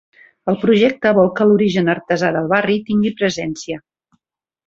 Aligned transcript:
El 0.51 0.55
projecte 0.61 1.11
vol 1.17 1.29
que 1.39 1.45
l'origen 1.49 1.91
artesà 1.95 2.33
del 2.37 2.49
barri 2.55 2.79
tingui 2.89 3.13
presència. 3.23 3.79